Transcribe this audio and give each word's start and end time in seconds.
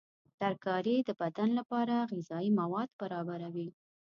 ترکاري 0.41 0.95
د 1.03 1.09
بدن 1.21 1.49
لپاره 1.59 1.95
غذایي 2.11 2.51
مواد 2.61 2.89
برابروي. 3.01 3.69